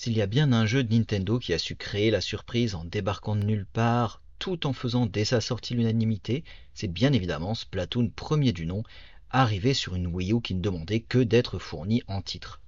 [0.00, 2.84] S'il y a bien un jeu de Nintendo qui a su créer la surprise en
[2.84, 8.08] débarquant de nulle part, tout en faisant dès sa sortie l'unanimité, c'est bien évidemment Splatoon
[8.14, 8.84] premier du nom,
[9.28, 12.60] arrivé sur une Wii U qui ne demandait que d'être fournie en titre.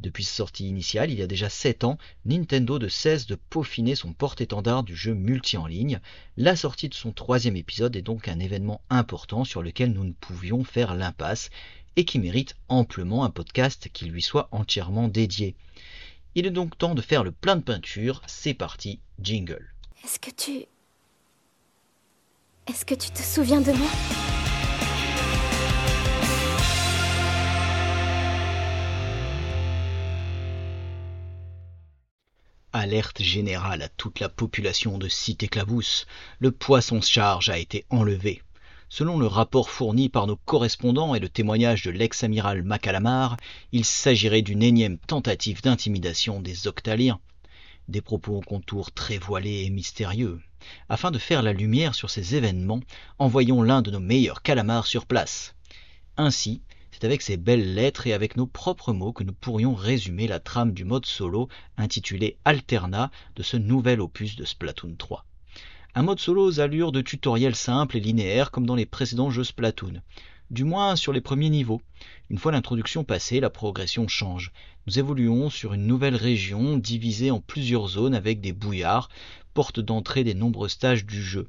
[0.00, 3.94] Depuis sa sortie initiale, il y a déjà 7 ans, Nintendo ne cesse de peaufiner
[3.94, 5.98] son porte-étendard du jeu multi en ligne.
[6.36, 10.12] La sortie de son troisième épisode est donc un événement important sur lequel nous ne
[10.12, 11.48] pouvions faire l'impasse
[11.96, 15.56] et qui mérite amplement un podcast qui lui soit entièrement dédié.
[16.38, 19.72] Il est donc temps de faire le plein de peinture, c'est parti, jingle.
[20.04, 20.66] Est-ce que tu...
[22.68, 23.88] Est-ce que tu te souviens de moi?
[32.74, 36.06] Alerte générale à toute la population de Cité Clabousse,
[36.40, 38.42] le poisson charge a été enlevé.
[38.88, 43.36] Selon le rapport fourni par nos correspondants et le témoignage de l'ex-amiral Macalamar,
[43.72, 47.18] il s'agirait d'une énième tentative d'intimidation des Octaliens.
[47.88, 50.40] Des propos au contour très voilés et mystérieux.
[50.88, 52.80] Afin de faire la lumière sur ces événements,
[53.18, 55.56] envoyons l'un de nos meilleurs calamars sur place.
[56.16, 56.62] Ainsi,
[56.92, 60.38] c'est avec ces belles lettres et avec nos propres mots que nous pourrions résumer la
[60.38, 65.26] trame du mode solo intitulé Alterna de ce nouvel opus de Splatoon 3.
[65.98, 69.44] Un mode solo aux allures de tutoriel simple et linéaire comme dans les précédents jeux
[69.44, 70.02] Splatoon.
[70.50, 71.80] Du moins sur les premiers niveaux.
[72.28, 74.52] Une fois l'introduction passée, la progression change.
[74.86, 79.08] Nous évoluons sur une nouvelle région divisée en plusieurs zones avec des bouillards,
[79.54, 81.48] porte d'entrée des nombreux stages du jeu.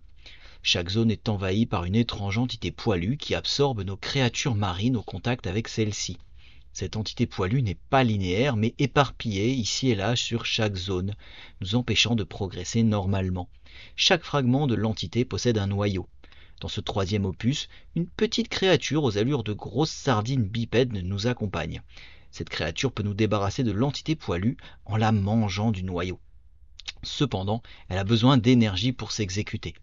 [0.63, 5.03] Chaque zone est envahie par une étrange entité poilue qui absorbe nos créatures marines au
[5.03, 6.19] contact avec celles-ci.
[6.79, 11.15] Cette entité poilue n'est pas linéaire mais éparpillée ici et là sur chaque zone,
[11.59, 13.49] nous empêchant de progresser normalement.
[13.95, 16.07] Chaque fragment de l'entité possède un noyau.
[16.61, 21.81] Dans ce troisième opus, une petite créature aux allures de grosses sardines bipèdes nous accompagne.
[22.29, 24.55] Cette créature peut nous débarrasser de l'entité poilue
[24.85, 26.19] en la mangeant du noyau.
[27.01, 29.73] Cependant, elle a besoin d'énergie pour s'exécuter.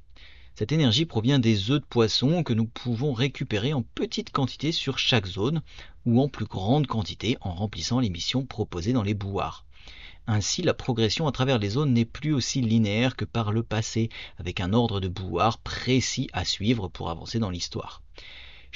[0.56, 5.00] Cette énergie provient des œufs de poisson que nous pouvons récupérer en petite quantité sur
[5.00, 5.60] chaque zone
[6.06, 9.64] ou en plus grande quantité en remplissant les missions proposées dans les bouillards.
[10.26, 14.08] Ainsi, la progression à travers les zones n'est plus aussi linéaire que par le passé,
[14.38, 18.00] avec un ordre de bouillards précis à suivre pour avancer dans l'histoire.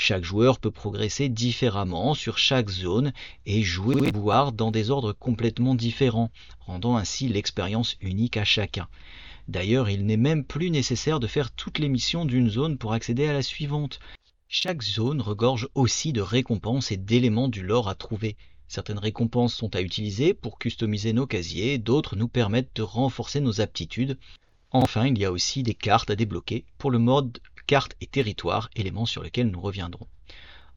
[0.00, 3.12] Chaque joueur peut progresser différemment sur chaque zone
[3.46, 8.86] et jouer les bouillards dans des ordres complètement différents, rendant ainsi l'expérience unique à chacun.
[9.48, 13.26] D'ailleurs, il n'est même plus nécessaire de faire toutes les missions d'une zone pour accéder
[13.26, 13.98] à la suivante.
[14.50, 18.34] Chaque zone regorge aussi de récompenses et d'éléments du lore à trouver.
[18.66, 23.60] Certaines récompenses sont à utiliser pour customiser nos casiers, d'autres nous permettent de renforcer nos
[23.60, 24.18] aptitudes.
[24.70, 28.70] Enfin, il y a aussi des cartes à débloquer pour le mode carte et territoire,
[28.74, 30.06] éléments sur lesquels nous reviendrons.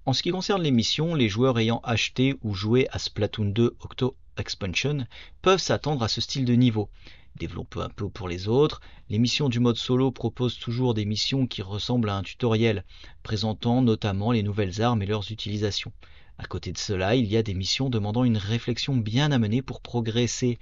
[0.05, 3.77] En ce qui concerne les missions, les joueurs ayant acheté ou joué à Splatoon 2
[3.79, 5.07] Octo Expansion
[5.41, 6.89] peuvent s'attendre à ce style de niveau
[7.37, 8.81] développons un peu pour les autres.
[9.09, 12.85] Les missions du mode solo proposent toujours des missions qui ressemblent à un tutoriel,
[13.23, 15.91] présentant notamment les nouvelles armes et leurs utilisations.
[16.37, 19.81] À côté de cela, il y a des missions demandant une réflexion bien amenée pour
[19.81, 20.59] progresser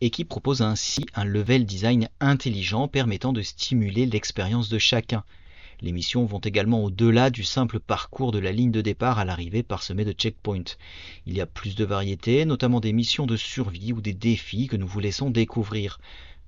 [0.00, 5.24] et qui proposent ainsi un level design intelligent permettant de stimuler l'expérience de chacun.
[5.80, 9.62] Les missions vont également au-delà du simple parcours de la ligne de départ à l'arrivée
[9.62, 10.76] parsemée de checkpoints.
[11.26, 14.76] Il y a plus de variétés, notamment des missions de survie ou des défis que
[14.76, 15.98] nous vous laissons découvrir.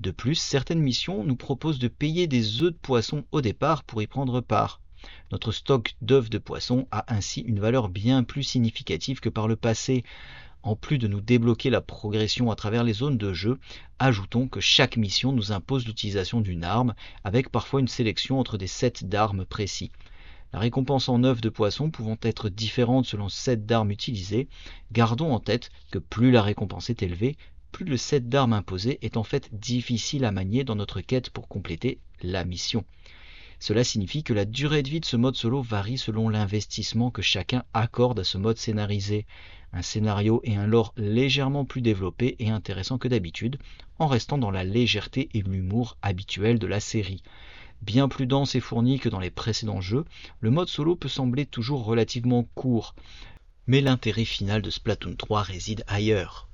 [0.00, 4.02] De plus, certaines missions nous proposent de payer des œufs de poisson au départ pour
[4.02, 4.80] y prendre part.
[5.32, 9.56] Notre stock d'œufs de poisson a ainsi une valeur bien plus significative que par le
[9.56, 10.04] passé.
[10.66, 13.60] En plus de nous débloquer la progression à travers les zones de jeu,
[14.00, 18.66] ajoutons que chaque mission nous impose l'utilisation d'une arme, avec parfois une sélection entre des
[18.66, 19.92] sets d'armes précis.
[20.52, 24.48] La récompense en œuf de poisson pouvant être différente selon le set d'armes utilisé,
[24.90, 27.36] gardons en tête que plus la récompense est élevée,
[27.70, 31.46] plus le set d'armes imposé est en fait difficile à manier dans notre quête pour
[31.46, 32.84] compléter la mission.
[33.58, 37.22] Cela signifie que la durée de vie de ce mode solo varie selon l'investissement que
[37.22, 39.26] chacun accorde à ce mode scénarisé
[39.72, 43.58] un scénario et un lore légèrement plus développés et intéressants que d'habitude,
[43.98, 47.22] en restant dans la légèreté et l'humour habituels de la série.
[47.82, 50.04] Bien plus dense et fourni que dans les précédents jeux,
[50.40, 52.94] le mode solo peut sembler toujours relativement court,
[53.66, 56.48] mais l'intérêt final de Splatoon 3 réside ailleurs.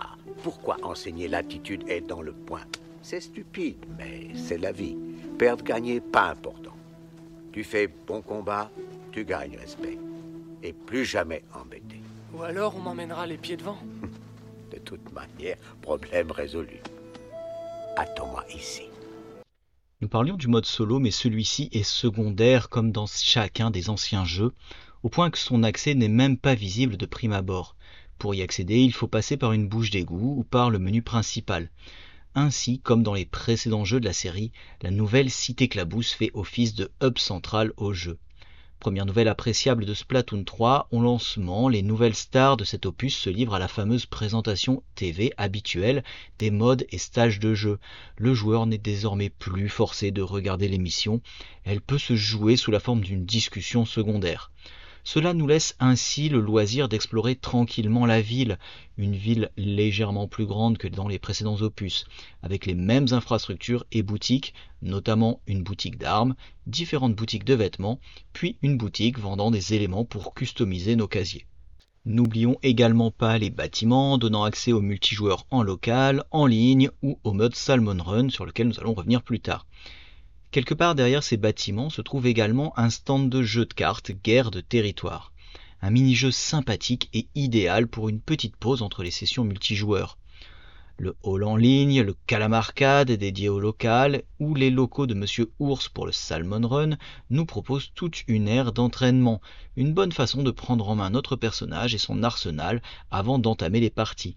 [0.00, 2.64] Ah, pourquoi enseigner l'attitude est dans le point?
[3.02, 4.96] C'est stupide, mais c'est la vie.
[5.36, 6.76] Perdre, gagner, pas important.
[7.52, 8.70] Tu fais bon combat,
[9.10, 9.98] tu gagnes respect.
[10.62, 12.00] Et plus jamais embêté.
[12.32, 13.78] Ou alors on m'emmènera les pieds devant.
[14.70, 16.80] De toute manière, problème résolu.
[17.96, 18.84] Attends-moi ici.
[20.00, 24.52] Nous parlions du mode solo, mais celui-ci est secondaire comme dans chacun des anciens jeux,
[25.02, 27.76] au point que son accès n'est même pas visible de prime abord.
[28.18, 31.68] Pour y accéder, il faut passer par une bouche d'égout ou par le menu principal.
[32.34, 36.74] Ainsi, comme dans les précédents jeux de la série, la nouvelle Cité Clabousse fait office
[36.74, 38.18] de hub central au jeu.
[38.80, 43.28] Première nouvelle appréciable de Splatoon 3, au lancement, les nouvelles stars de cet opus se
[43.28, 46.02] livrent à la fameuse présentation TV habituelle
[46.38, 47.78] des modes et stages de jeu.
[48.16, 51.20] Le joueur n'est désormais plus forcé de regarder l'émission,
[51.64, 54.50] elle peut se jouer sous la forme d'une discussion secondaire.
[55.04, 58.58] Cela nous laisse ainsi le loisir d'explorer tranquillement la ville,
[58.96, 62.06] une ville légèrement plus grande que dans les précédents opus,
[62.42, 67.98] avec les mêmes infrastructures et boutiques, notamment une boutique d'armes, différentes boutiques de vêtements,
[68.32, 71.46] puis une boutique vendant des éléments pour customiser nos casiers.
[72.04, 77.32] N'oublions également pas les bâtiments donnant accès aux multijoueurs en local, en ligne ou au
[77.32, 79.66] mode Salmon Run sur lequel nous allons revenir plus tard.
[80.52, 84.50] Quelque part derrière ces bâtiments se trouve également un stand de jeu de cartes Guerre
[84.50, 85.32] de territoire.
[85.80, 90.18] Un mini-jeu sympathique et idéal pour une petite pause entre les sessions multijoueurs.
[90.98, 95.88] Le hall en ligne, le calamarcade dédié au local ou les locaux de Monsieur Ours
[95.88, 96.98] pour le Salmon Run
[97.30, 99.40] nous proposent toute une ère d'entraînement,
[99.76, 103.88] une bonne façon de prendre en main notre personnage et son arsenal avant d'entamer les
[103.88, 104.36] parties.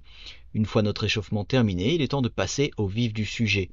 [0.54, 3.70] Une fois notre échauffement terminé, il est temps de passer au vif du sujet.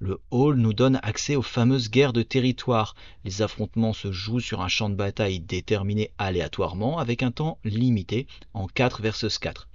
[0.00, 2.94] Le hall nous donne accès aux fameuses guerres de territoire.
[3.24, 8.28] Les affrontements se jouent sur un champ de bataille déterminé aléatoirement avec un temps limité
[8.54, 9.68] en 4 versus 4.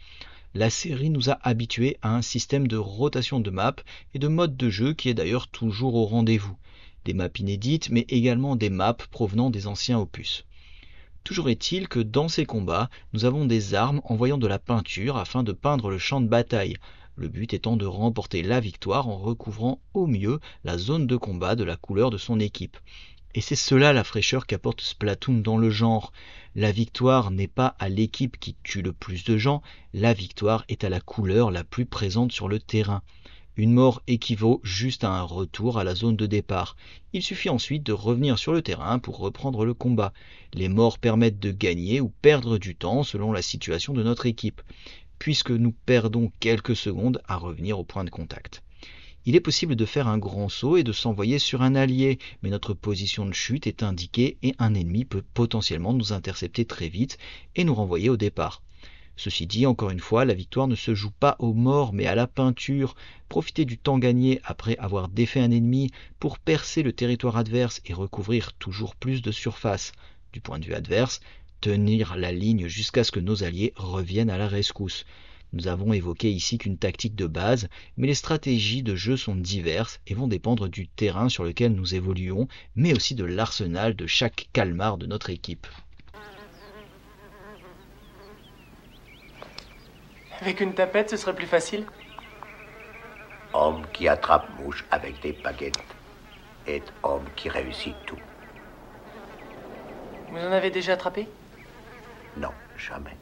[0.54, 3.76] La série nous a habitués à un système de rotation de maps
[4.14, 6.56] et de mode de jeu qui est d'ailleurs toujours au rendez-vous.
[7.04, 10.46] Des maps inédites mais également des maps provenant des anciens opus.
[11.26, 15.44] Toujours est-il que dans ces combats, nous avons des armes envoyant de la peinture afin
[15.44, 16.78] de peindre le champ de bataille
[17.16, 21.56] le but étant de remporter la victoire en recouvrant au mieux la zone de combat
[21.56, 22.78] de la couleur de son équipe.
[23.36, 26.14] Et c'est cela la fraîcheur qu'apporte Splatoon dans le genre.
[26.56, 29.64] La victoire n'est pas à l'équipe qui tue le plus de gens,
[29.94, 33.02] la victoire est à la couleur la plus présente sur le terrain.
[33.56, 36.76] Une mort équivaut juste à un retour à la zone de départ.
[37.14, 40.12] Il suffit ensuite de revenir sur le terrain pour reprendre le combat.
[40.54, 44.64] Les morts permettent de gagner ou perdre du temps selon la situation de notre équipe
[45.20, 48.64] puisque nous perdons quelques secondes à revenir au point de contact.
[49.26, 52.50] Il est possible de faire un grand saut et de s'envoyer sur un allié, mais
[52.50, 57.18] notre position de chute est indiquée et un ennemi peut potentiellement nous intercepter très vite
[57.56, 58.62] et nous renvoyer au départ.
[59.16, 62.16] Ceci dit, encore une fois, la victoire ne se joue pas aux morts mais à
[62.16, 62.96] la peinture.
[63.30, 67.94] Profiter du temps gagné après avoir défait un ennemi pour percer le territoire adverse et
[67.94, 69.94] recouvrir toujours plus de surface.
[70.34, 71.22] Du point de vue adverse,
[71.64, 75.06] tenir la ligne jusqu'à ce que nos alliés reviennent à la rescousse.
[75.54, 80.02] Nous avons évoqué ici qu'une tactique de base, mais les stratégies de jeu sont diverses
[80.06, 84.50] et vont dépendre du terrain sur lequel nous évoluons, mais aussi de l'arsenal de chaque
[84.52, 85.66] calmar de notre équipe.
[90.42, 91.86] Avec une tapette, ce serait plus facile
[93.54, 95.82] Homme qui attrape mouche avec des baguettes
[96.68, 98.20] est homme qui réussit tout.
[100.30, 101.30] Vous en avez déjà attrapé?
[102.38, 103.18] Non, jamais.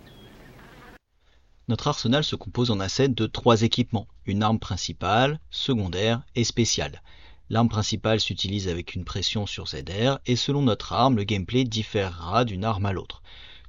[1.68, 7.02] Notre arsenal se compose en assez de trois équipements, une arme principale, secondaire et spéciale.
[7.50, 12.46] L'arme principale s'utilise avec une pression sur ZR et selon notre arme, le gameplay différera
[12.46, 13.22] d'une arme à l'autre.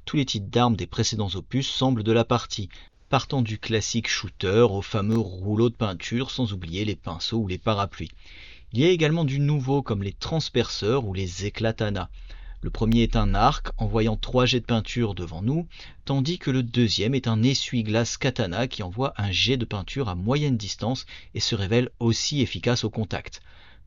[0.04, 2.68] Tous les types d'armes des précédents opus semblent de la partie,
[3.08, 7.58] partant du classique shooter au fameux rouleau de peinture sans oublier les pinceaux ou les
[7.58, 8.12] parapluies.
[8.72, 12.08] Il y a également du nouveau comme les transperceurs ou les éclatanas.
[12.62, 15.66] Le premier est un arc envoyant trois jets de peinture devant nous,
[16.04, 20.14] tandis que le deuxième est un essuie-glace katana qui envoie un jet de peinture à
[20.14, 21.04] moyenne distance
[21.34, 23.42] et se révèle aussi efficace au contact.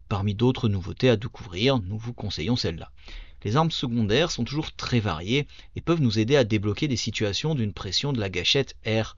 [0.09, 2.91] Parmi d'autres nouveautés à découvrir, nous vous conseillons celle-là.
[3.45, 7.55] Les armes secondaires sont toujours très variées et peuvent nous aider à débloquer des situations
[7.55, 9.15] d'une pression de la gâchette R.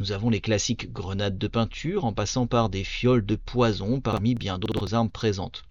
[0.00, 4.34] Nous avons les classiques grenades de peinture en passant par des fioles de poison parmi
[4.34, 5.62] bien d'autres armes présentes.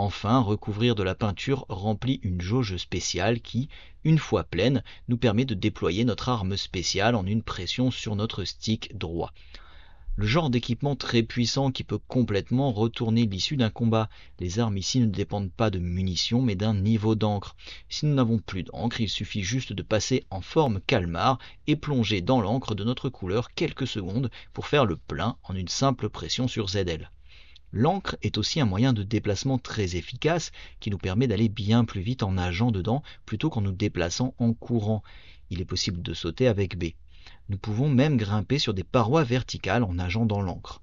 [0.00, 3.68] Enfin, recouvrir de la peinture remplit une jauge spéciale qui,
[4.04, 8.44] une fois pleine, nous permet de déployer notre arme spéciale en une pression sur notre
[8.44, 9.32] stick droit.
[10.14, 14.08] Le genre d'équipement très puissant qui peut complètement retourner l'issue d'un combat.
[14.38, 17.56] Les armes ici ne dépendent pas de munitions mais d'un niveau d'encre.
[17.88, 22.20] Si nous n'avons plus d'encre, il suffit juste de passer en forme calmar et plonger
[22.20, 26.46] dans l'encre de notre couleur quelques secondes pour faire le plein en une simple pression
[26.46, 27.10] sur ZL.
[27.72, 32.00] L'encre est aussi un moyen de déplacement très efficace qui nous permet d'aller bien plus
[32.00, 35.02] vite en nageant dedans plutôt qu'en nous déplaçant en courant.
[35.50, 36.92] Il est possible de sauter avec B.
[37.50, 40.80] Nous pouvons même grimper sur des parois verticales en nageant dans l'encre.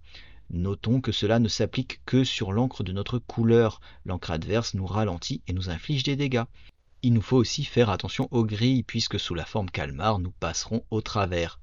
[0.52, 3.82] Notons que cela ne s'applique que sur l'encre de notre couleur.
[4.06, 6.44] L'encre adverse nous ralentit et nous inflige des dégâts.
[7.02, 10.84] Il nous faut aussi faire attention aux grilles puisque sous la forme calmar nous passerons
[10.92, 11.60] au travers.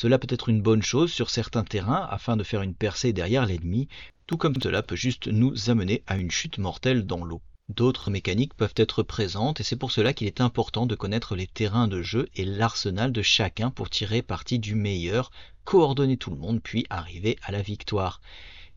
[0.00, 3.46] Cela peut être une bonne chose sur certains terrains afin de faire une percée derrière
[3.46, 3.88] l'ennemi,
[4.28, 7.42] tout comme cela peut juste nous amener à une chute mortelle dans l'eau.
[7.68, 11.48] D'autres mécaniques peuvent être présentes et c'est pour cela qu'il est important de connaître les
[11.48, 15.32] terrains de jeu et l'arsenal de chacun pour tirer parti du meilleur,
[15.64, 18.20] coordonner tout le monde puis arriver à la victoire.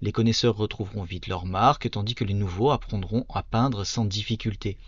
[0.01, 4.79] Les connaisseurs retrouveront vite leur marque tandis que les nouveaux apprendront à peindre sans difficulté.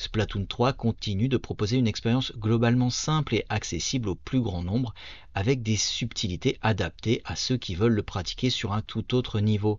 [0.00, 4.94] Splatoon 3 continue de proposer une expérience globalement simple et accessible au plus grand nombre,
[5.34, 9.78] avec des subtilités adaptées à ceux qui veulent le pratiquer sur un tout autre niveau.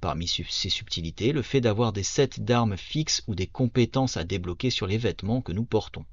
[0.00, 4.70] Parmi ces subtilités, le fait d'avoir des sets d'armes fixes ou des compétences à débloquer
[4.70, 6.06] sur les vêtements que nous portons.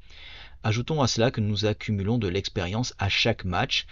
[0.63, 3.85] Ajoutons à cela que nous accumulons de l'expérience à chaque match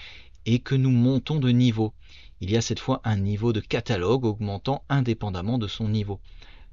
[0.45, 1.93] et que nous montons de niveau.
[2.41, 6.19] Il y a cette fois un niveau de catalogue augmentant indépendamment de son niveau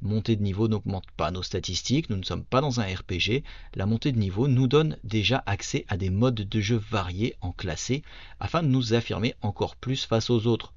[0.02, 3.42] montée de niveau n'augmente pas nos statistiques, nous ne sommes pas dans un RPG,
[3.74, 7.52] la montée de niveau nous donne déjà accès à des modes de jeu variés en
[7.52, 8.02] classé
[8.38, 10.72] afin de nous affirmer encore plus face aux autres,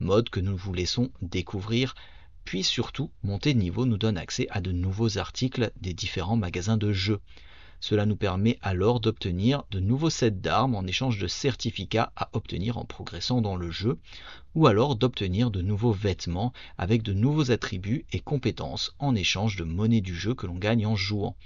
[0.00, 1.94] modes que nous vous laissons découvrir,
[2.44, 6.76] puis surtout, montée de niveau nous donne accès à de nouveaux articles des différents magasins
[6.78, 7.20] de jeux.
[7.80, 12.76] Cela nous permet alors d'obtenir de nouveaux sets d'armes en échange de certificats à obtenir
[12.76, 13.98] en progressant dans le jeu,
[14.56, 19.62] ou alors d'obtenir de nouveaux vêtements avec de nouveaux attributs et compétences en échange de
[19.62, 21.36] monnaie du jeu que l'on gagne en jouant.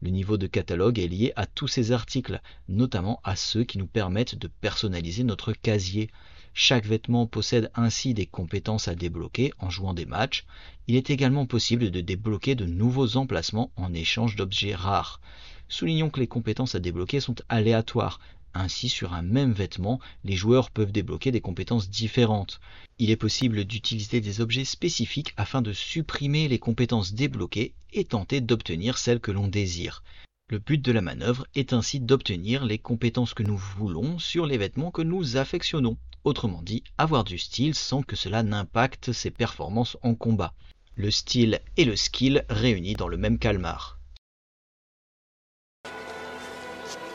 [0.00, 3.86] Le niveau de catalogue est lié à tous ces articles, notamment à ceux qui nous
[3.86, 6.10] permettent de personnaliser notre casier.
[6.54, 10.44] Chaque vêtement possède ainsi des compétences à débloquer en jouant des matchs.
[10.88, 15.20] Il est également possible de débloquer de nouveaux emplacements en échange d'objets rares.
[15.68, 18.20] Soulignons que les compétences à débloquer sont aléatoires.
[18.54, 22.60] Ainsi, sur un même vêtement, les joueurs peuvent débloquer des compétences différentes.
[22.98, 28.40] Il est possible d'utiliser des objets spécifiques afin de supprimer les compétences débloquées et tenter
[28.40, 30.02] d'obtenir celles que l'on désire.
[30.50, 34.56] Le but de la manœuvre est ainsi d'obtenir les compétences que nous voulons sur les
[34.56, 35.98] vêtements que nous affectionnons.
[36.24, 40.54] Autrement dit, avoir du style sans que cela n'impacte ses performances en combat.
[40.94, 43.97] Le style et le skill réunis dans le même calmar.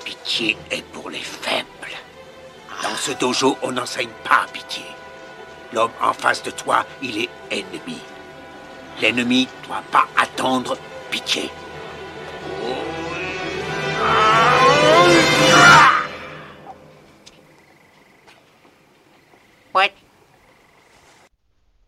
[0.04, 1.68] Pitié est pour les faibles.
[2.82, 4.84] Dans ce dojo, on n'enseigne pas pitié.
[5.74, 8.00] L'homme en face de toi, il est ennemi.
[9.02, 10.78] L'ennemi ne doit pas attendre
[11.10, 11.50] pitié.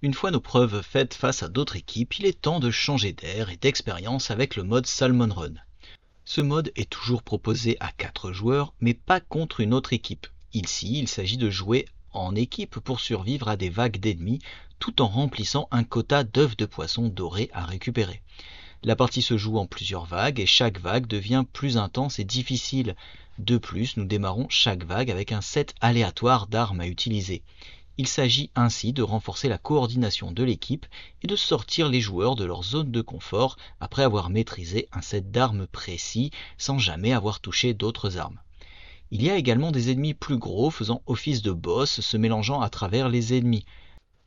[0.02, 3.50] Une fois nos preuves faites face à d'autres équipes, il est temps de changer d'air
[3.50, 5.54] et d'expérience avec le mode Salmon Run.
[6.28, 10.26] Ce mode est toujours proposé à 4 joueurs, mais pas contre une autre équipe.
[10.54, 14.40] Ici, il s'agit de jouer en équipe pour survivre à des vagues d'ennemis
[14.80, 18.22] tout en remplissant un quota d'œufs de poisson dorés à récupérer.
[18.84, 22.96] La partie se joue en plusieurs vagues et chaque vague devient plus intense et difficile.
[23.38, 27.44] De plus, nous démarrons chaque vague avec un set aléatoire d'armes à utiliser.
[27.98, 30.86] Il s'agit ainsi de renforcer la coordination de l'équipe
[31.24, 35.32] et de sortir les joueurs de leur zone de confort après avoir maîtrisé un set
[35.32, 38.40] d'armes précis sans jamais avoir touché d'autres armes.
[39.12, 42.70] Il y a également des ennemis plus gros faisant office de boss se mélangeant à
[42.70, 43.66] travers les ennemis.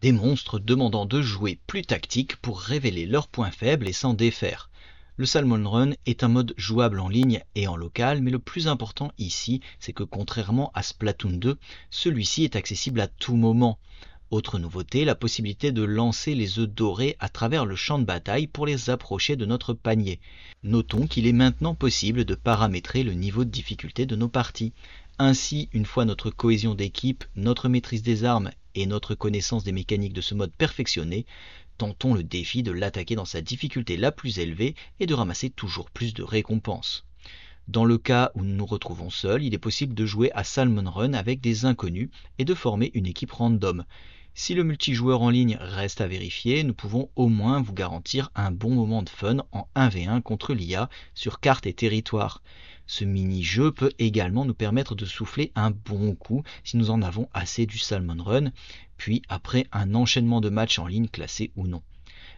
[0.01, 4.71] Des monstres demandant de jouer plus tactique pour révéler leurs points faibles et s'en défaire.
[5.19, 8.69] Le Salmon Run est un mode jouable en ligne et en local, mais le plus
[8.69, 11.59] important ici, c'est que contrairement à Splatoon 2,
[11.91, 13.81] celui-ci est accessible à tout moment.
[14.31, 18.47] Autre nouveauté, la possibilité de lancer les œufs dorés à travers le champ de bataille
[18.47, 20.21] pour les approcher de notre panier.
[20.63, 24.73] Notons qu'il est maintenant possible de paramétrer le niveau de difficulté de nos parties.
[25.19, 30.13] Ainsi, une fois notre cohésion d'équipe, notre maîtrise des armes et notre connaissance des mécaniques
[30.13, 31.27] de ce mode perfectionnée,
[31.79, 35.91] tentons le défi de l'attaquer dans sa difficulté la plus élevée et de ramasser toujours
[35.91, 37.05] plus de récompenses.
[37.69, 40.91] Dans le cas où nous nous retrouvons seuls, il est possible de jouer à Salmon
[40.91, 43.85] Run avec des inconnus et de former une équipe random.
[44.35, 48.51] Si le multijoueur en ligne reste à vérifier, nous pouvons au moins vous garantir un
[48.51, 52.43] bon moment de fun en 1v1 contre l'IA sur carte et territoire.
[52.89, 57.29] Ce mini-jeu peut également nous permettre de souffler un bon coup si nous en avons
[57.35, 58.51] assez du Salmon Run,
[58.97, 61.83] puis après un enchaînement de matchs en ligne classés ou non.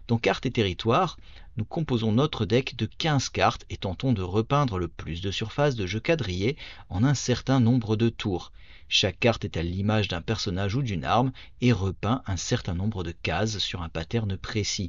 [0.09, 1.19] Dans cartes et territoire,
[1.57, 5.77] nous composons notre deck de 15 cartes et tentons de repeindre le plus de surface
[5.77, 6.57] de jeu quadrillé
[6.89, 8.51] en un certain nombre de tours.
[8.89, 11.31] Chaque carte est à l'image d'un personnage ou d'une arme
[11.61, 14.89] et repeint un certain nombre de cases sur un pattern précis.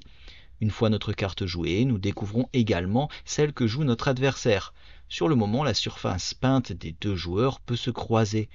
[0.59, 4.73] Une fois notre carte jouée, nous découvrons également celle que joue notre adversaire.
[5.11, 8.47] Sur le moment, la surface peinte des deux joueurs peut se croiser.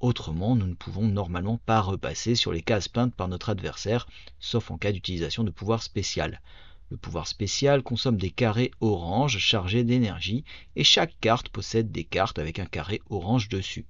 [0.00, 4.06] Autrement, nous ne pouvons normalement pas repasser sur les cases peintes par notre adversaire,
[4.38, 6.42] sauf en cas d'utilisation de pouvoir spécial.
[6.90, 10.44] Le pouvoir spécial consomme des carrés orange chargés d'énergie,
[10.76, 13.86] et chaque carte possède des cartes avec un carré orange dessus.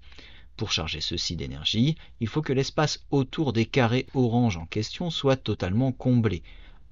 [0.57, 5.35] Pour charger ceci d'énergie, il faut que l'espace autour des carrés orange en question soit
[5.35, 6.45] totalement comblé.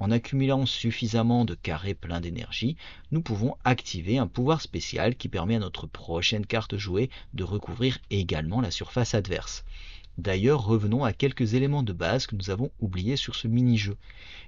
[0.02, 2.76] En accumulant suffisamment de carrés pleins d'énergie,
[3.12, 7.98] nous pouvons activer un pouvoir spécial qui permet à notre prochaine carte jouée de recouvrir
[8.10, 9.64] également la surface adverse.
[10.18, 13.96] D'ailleurs, revenons à quelques éléments de base que nous avons oubliés sur ce mini-jeu.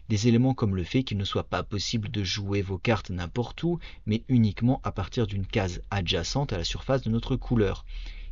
[0.08, 3.62] Des éléments comme le fait qu'il ne soit pas possible de jouer vos cartes n'importe
[3.62, 7.84] où, mais uniquement à partir d'une case adjacente à la surface de notre couleur.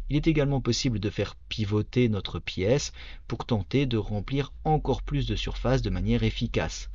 [0.09, 2.93] Il est également possible de faire pivoter notre pièce
[3.29, 6.91] pour tenter de remplir encore plus de surface de manière efficace.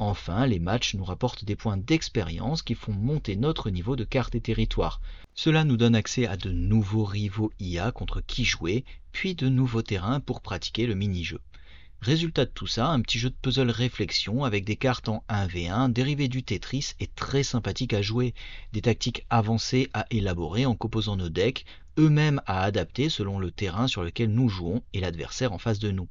[0.00, 4.36] Enfin, les matchs nous rapportent des points d'expérience qui font monter notre niveau de carte
[4.36, 5.00] et territoire.
[5.34, 9.82] Cela nous donne accès à de nouveaux rivaux IA contre qui jouer, puis de nouveaux
[9.82, 11.40] terrains pour pratiquer le mini-jeu.
[12.00, 15.92] Résultat de tout ça, un petit jeu de puzzle réflexion avec des cartes en 1v1
[15.92, 18.34] dérivées du Tetris et très sympathique à jouer,
[18.72, 21.64] des tactiques avancées à élaborer en composant nos decks,
[21.98, 25.90] eux-mêmes à adapter selon le terrain sur lequel nous jouons et l'adversaire en face de
[25.90, 26.08] nous.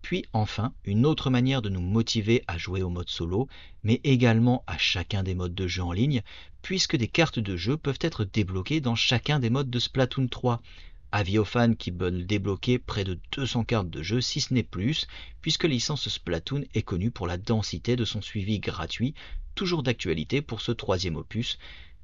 [0.00, 3.48] Puis enfin, une autre manière de nous motiver à jouer au mode solo,
[3.82, 6.22] mais également à chacun des modes de jeu en ligne,
[6.62, 10.62] puisque des cartes de jeu peuvent être débloquées dans chacun des modes de Splatoon 3.
[11.10, 14.62] Avis aux fans qui veulent débloquer près de 200 cartes de jeu, si ce n'est
[14.62, 15.06] plus,
[15.40, 19.14] puisque la licence Splatoon est connue pour la densité de son suivi gratuit,
[19.54, 21.58] toujours d'actualité pour ce troisième opus.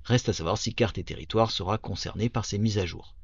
[0.05, 3.15] Reste à savoir si Carte et Territoire sera concerné par ces mises à jour.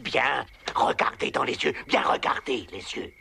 [0.00, 3.12] Bien, regardez dans les yeux, bien regardez les yeux.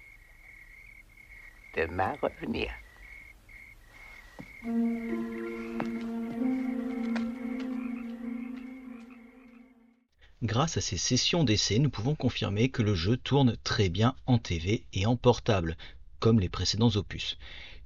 [10.42, 14.38] Grâce à ces sessions d'essai, nous pouvons confirmer que le jeu tourne très bien en
[14.38, 15.78] TV et en portable,
[16.20, 17.38] comme les précédents opus.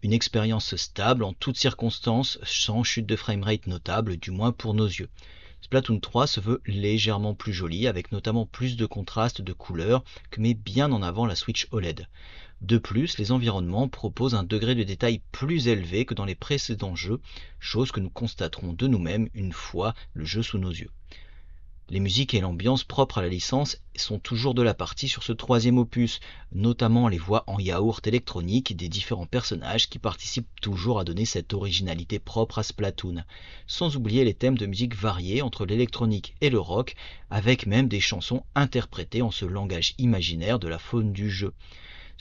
[0.04, 4.86] Une expérience stable en toutes circonstances, sans chute de framerate notable, du moins pour nos
[4.88, 5.10] yeux.
[5.62, 10.42] Splatoon 3 se veut légèrement plus joli, avec notamment plus de contraste de couleurs que
[10.42, 12.08] met bien en avant la Switch OLED.
[12.64, 16.96] De plus, les environnements proposent un degré de détail plus élevé que dans les précédents
[16.96, 17.20] jeux,
[17.60, 20.90] chose que nous constaterons de nous-mêmes une fois le jeu sous nos yeux.
[21.90, 25.34] Les musiques et l'ambiance propres à la licence sont toujours de la partie sur ce
[25.34, 26.22] troisième opus,
[26.54, 31.54] notamment les voix en yaourt électronique des différents personnages qui participent toujours à donner cette
[31.54, 33.26] originalité propre à Splatoon,
[33.68, 36.96] sans oublier les thèmes de musique variés entre l'électronique et le rock,
[37.30, 41.52] avec même des chansons interprétées en ce langage imaginaire de la faune du jeu.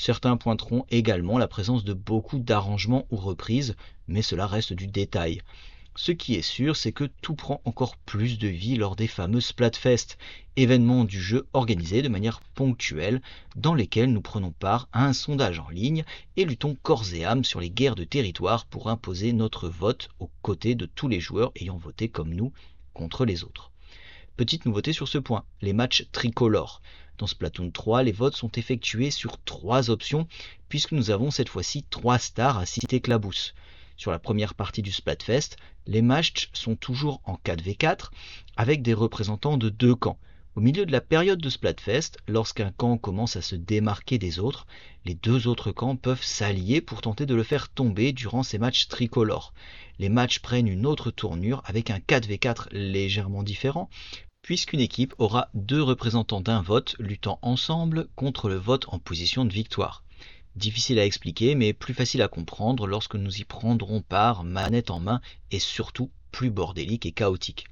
[0.04, 3.76] Certains pointeront également la présence de beaucoup d'arrangements ou reprises,
[4.08, 5.42] mais cela reste du détail.
[5.94, 9.40] Ce qui est sûr, c'est que tout prend encore plus de vie lors des fameux
[9.40, 10.18] Splatfest,
[10.56, 13.22] événements du jeu organisés de manière ponctuelle,
[13.54, 16.02] dans lesquels nous prenons part à un sondage en ligne
[16.36, 20.32] et luttons corps et âme sur les guerres de territoire pour imposer notre vote aux
[20.42, 22.52] côtés de tous les joueurs ayant voté comme nous
[22.92, 23.71] contre les autres.
[24.38, 26.80] Petite nouveauté sur ce point, les matchs tricolores.
[27.18, 30.26] Dans Splatoon 3, les votes sont effectués sur trois options,
[30.70, 33.54] puisque nous avons cette fois-ci trois stars à citer éclabousse.
[33.98, 38.10] Sur la première partie du Splatfest, les matchs sont toujours en 4v4
[38.56, 40.18] avec des représentants de deux camps.
[40.54, 44.66] Au milieu de la période de Splatfest, lorsqu'un camp commence à se démarquer des autres,
[45.04, 48.88] les deux autres camps peuvent s'allier pour tenter de le faire tomber durant ces matchs
[48.88, 49.52] tricolores.
[49.98, 53.88] Les matchs prennent une autre tournure avec un 4v4 légèrement différent,
[54.42, 59.52] puisqu'une équipe aura deux représentants d'un vote luttant ensemble contre le vote en position de
[59.52, 60.02] victoire.
[60.56, 65.00] Difficile à expliquer, mais plus facile à comprendre lorsque nous y prendrons part manette en
[65.00, 67.66] main et surtout plus bordélique et chaotique.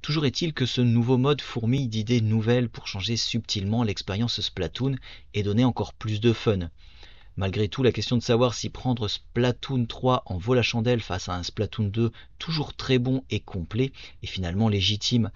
[0.00, 4.96] Toujours est-il que ce nouveau mode fourmille d'idées nouvelles pour changer subtilement l'expérience Splatoon
[5.32, 6.70] et donner encore plus de fun.
[7.36, 11.28] Malgré tout, la question de savoir si prendre Splatoon 3 en vaut la chandelle face
[11.28, 13.90] à un Splatoon 2 toujours très bon et complet
[14.22, 15.32] est finalement légitime.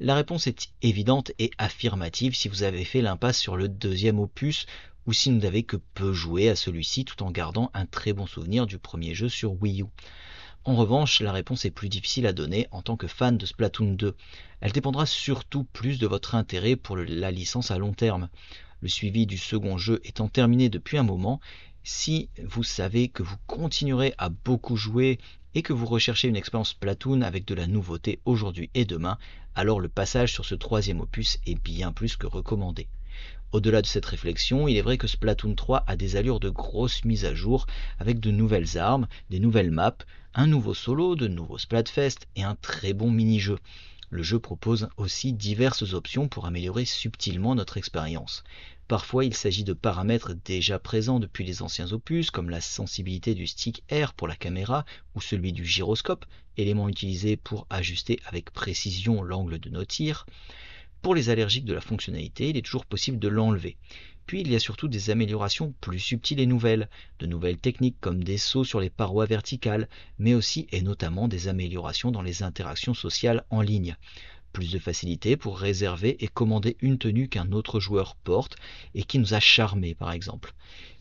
[0.00, 4.64] La réponse est évidente et affirmative si vous avez fait l'impasse sur le deuxième opus
[5.06, 8.26] ou si vous n'avez que peu joué à celui-ci tout en gardant un très bon
[8.26, 9.86] souvenir du premier jeu sur Wii U.
[10.64, 13.92] En revanche, la réponse est plus difficile à donner en tant que fan de Splatoon
[13.92, 14.16] 2.
[14.62, 18.30] Elle dépendra surtout plus de votre intérêt pour la licence à long terme.
[18.82, 21.40] Le suivi du second jeu étant terminé depuis un moment,
[21.84, 25.20] si vous savez que vous continuerez à beaucoup jouer
[25.54, 29.18] et que vous recherchez une expérience Platoon avec de la nouveauté aujourd'hui et demain,
[29.54, 32.88] alors le passage sur ce troisième opus est bien plus que recommandé.
[33.52, 37.04] Au-delà de cette réflexion, il est vrai que Splatoon 3 a des allures de grosses
[37.04, 37.66] mises à jour
[38.00, 39.98] avec de nouvelles armes, des nouvelles maps,
[40.34, 43.58] un nouveau solo, de nouveaux Splatfest et un très bon mini-jeu.
[44.12, 48.44] Le jeu propose aussi diverses options pour améliorer subtilement notre expérience.
[48.92, 53.46] Parfois, il s'agit de paramètres déjà présents depuis les anciens opus, comme la sensibilité du
[53.46, 56.26] stick R pour la caméra ou celui du gyroscope,
[56.58, 60.26] élément utilisé pour ajuster avec précision l'angle de nos tirs.
[61.00, 63.78] Pour les allergiques de la fonctionnalité, il est toujours possible de l'enlever.
[64.26, 68.22] Puis il y a surtout des améliorations plus subtiles et nouvelles, de nouvelles techniques comme
[68.22, 72.92] des sauts sur les parois verticales, mais aussi et notamment des améliorations dans les interactions
[72.92, 73.96] sociales en ligne.
[74.52, 78.56] Plus de facilité pour réserver et commander une tenue qu'un autre joueur porte
[78.94, 80.52] et qui nous a charmé par exemple.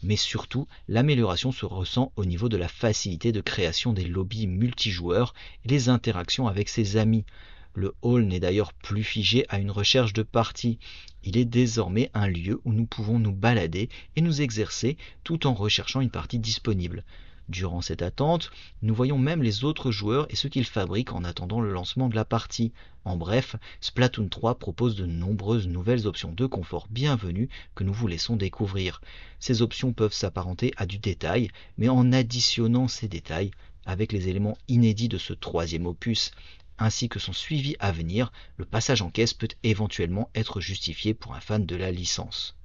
[0.03, 5.33] Mais surtout, l'amélioration se ressent au niveau de la facilité de création des lobbies multijoueurs
[5.65, 7.25] et les interactions avec ses amis.
[7.73, 10.79] Le hall n'est d'ailleurs plus figé à une recherche de partie.
[11.23, 15.53] Il est désormais un lieu où nous pouvons nous balader et nous exercer tout en
[15.53, 17.03] recherchant une partie disponible.
[17.49, 18.51] Durant cette attente,
[18.81, 22.15] nous voyons même les autres joueurs et ce qu'ils fabriquent en attendant le lancement de
[22.15, 22.71] la partie.
[23.03, 28.07] En bref, Splatoon 3 propose de nombreuses nouvelles options de confort bienvenues que nous vous
[28.07, 29.01] laissons découvrir.
[29.39, 33.51] Ces options peuvent s'apparenter à du détail, mais en additionnant ces détails
[33.85, 36.31] avec les éléments inédits de ce troisième opus,
[36.77, 41.35] ainsi que son suivi à venir, le passage en caisse peut éventuellement être justifié pour
[41.35, 42.55] un fan de la licence.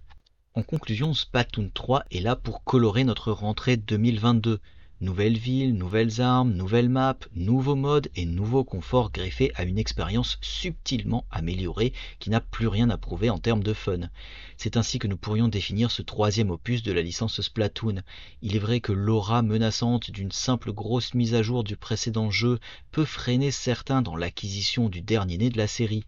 [0.57, 4.59] En conclusion, Splatoon 3 est là pour colorer notre rentrée 2022.
[5.03, 10.39] Nouvelles villes, nouvelles armes, nouvelles maps, nouveaux modes et nouveaux conforts greffés à une expérience
[10.41, 14.09] subtilement améliorée qui n'a plus rien à prouver en termes de fun.
[14.57, 17.97] C'est ainsi que nous pourrions définir ce troisième opus de la licence Splatoon.
[18.41, 22.59] Il est vrai que l'aura menaçante d'une simple grosse mise à jour du précédent jeu
[22.93, 26.07] peut freiner certains dans l'acquisition du dernier né de la série.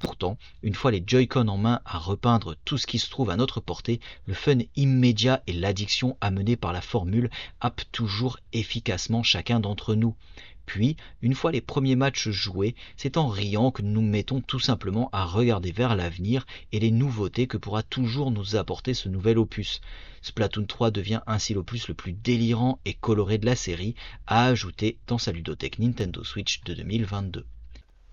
[0.00, 3.36] Pourtant, une fois les Joy-Con en main à repeindre tout ce qui se trouve à
[3.36, 7.28] notre portée, le fun immédiat et l'addiction amenée par la formule
[7.60, 10.16] happent toujours efficacement chacun d'entre nous.
[10.64, 15.10] Puis, une fois les premiers matchs joués, c'est en riant que nous mettons tout simplement
[15.12, 19.82] à regarder vers l'avenir et les nouveautés que pourra toujours nous apporter ce nouvel opus.
[20.22, 23.94] Splatoon 3 devient ainsi l'opus le plus délirant et coloré de la série,
[24.26, 27.44] à ajouter dans sa ludothèque Nintendo Switch de 2022.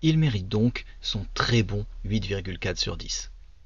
[0.00, 3.32] Il mérite donc son très bon 8,4 sur 10.